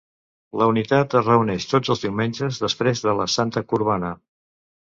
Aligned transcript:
La 0.61 0.67
unitat 0.71 1.13
es 1.19 1.27
reuneix 1.27 1.67
tots 1.73 1.93
els 1.97 2.01
diumenges 2.05 2.59
després 2.65 3.07
de 3.07 3.15
la 3.21 3.31
Santa 3.35 3.67
Qurbana. 3.71 4.11